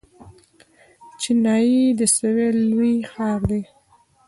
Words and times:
چنای 1.21 1.71
د 1.99 2.01
سویل 2.15 2.57
لوی 2.71 2.93
ښار 3.11 3.41
دی. 3.49 3.61